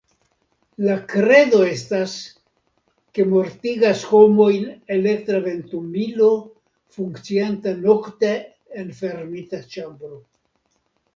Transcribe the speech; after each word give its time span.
La 0.85 0.93
kredo 1.09 1.57
estas, 1.71 2.13
ke 3.17 3.25
mortigas 3.33 4.01
homojn 4.13 4.71
elektra 4.97 5.41
ventumilo 5.49 6.29
funkcianta 6.97 7.75
nokte 7.83 8.31
en 8.83 8.91
fermita 9.03 9.61
ĉambro. 9.75 10.13